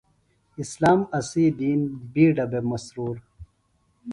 [0.63, 1.81] اسلام اسے دین
[2.13, 3.15] بِیڈہ بےۡ مسرور۔